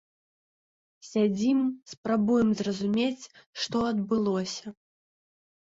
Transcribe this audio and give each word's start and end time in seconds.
Сядзім, 1.09 1.59
спрабуем 1.93 2.49
зразумець, 2.63 3.23
што 3.67 3.77
адбылося. 3.91 4.65